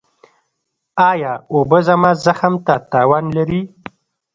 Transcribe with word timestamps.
ایا 1.09 1.33
اوبه 1.53 1.79
زما 1.87 2.11
زخم 2.23 2.53
ته 2.65 2.73
تاوان 2.91 3.25
لري؟ 3.35 3.61